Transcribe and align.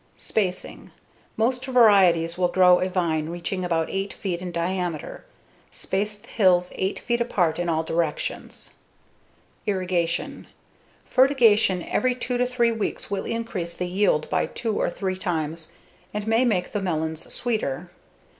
Spacing: 0.17 0.89
Most 1.37 1.63
varieties 1.65 2.35
will 2.35 2.47
grow 2.47 2.79
a 2.79 2.89
vine 2.89 3.29
reaching 3.29 3.63
about 3.63 3.87
8 3.87 4.11
feet 4.11 4.41
in 4.41 4.51
diameter. 4.51 5.25
Space 5.69 6.17
the 6.17 6.27
hills 6.27 6.71
8 6.73 6.97
feet 6.97 7.21
apart 7.21 7.59
in 7.59 7.69
all 7.69 7.83
directions. 7.83 8.71
Irrigation: 9.67 10.47
Fertigation 11.05 11.83
every 11.83 12.15
two 12.15 12.39
to 12.39 12.47
three 12.47 12.71
weeks 12.71 13.11
will 13.11 13.25
increase 13.25 13.75
the 13.75 13.85
yield 13.85 14.27
by 14.31 14.47
two 14.47 14.75
or 14.75 14.89
three 14.89 15.15
times 15.17 15.71
and 16.15 16.25
may 16.25 16.45
make 16.45 16.71
the 16.71 16.81
melons 16.81 17.31
sweeter. 17.31 17.91